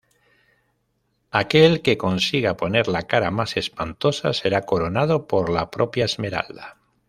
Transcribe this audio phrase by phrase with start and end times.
[1.39, 6.77] Aquel que consiga poner la cara más espantosa será coronado por la propia Esmeralda.